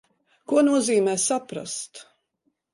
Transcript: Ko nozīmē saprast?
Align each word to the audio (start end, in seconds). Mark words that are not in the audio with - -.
Ko 0.53 0.63
nozīmē 0.69 1.15
saprast? 1.27 2.05